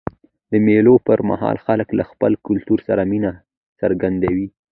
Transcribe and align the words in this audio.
د 0.51 0.53
مېلو 0.65 0.95
پر 1.07 1.19
مهال 1.29 1.57
خلک 1.65 1.87
له 1.97 2.03
خپل 2.11 2.31
کلتور 2.47 2.79
سره 2.87 3.01
مینه 3.11 3.31
څرګندوي. 3.79 4.47